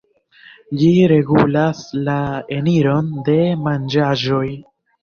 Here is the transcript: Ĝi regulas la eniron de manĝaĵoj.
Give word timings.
Ĝi 0.79 0.87
regulas 1.11 1.83
la 2.09 2.17
eniron 2.59 3.17
de 3.31 3.39
manĝaĵoj. 3.69 4.47